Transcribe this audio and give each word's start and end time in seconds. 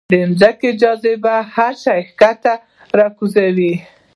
د 0.09 0.13
ځمکې 0.39 0.69
جاذبه 0.81 1.35
هر 1.53 1.73
شی 1.83 2.01
ښکته 2.09 2.53
راکاږي. 2.99 3.73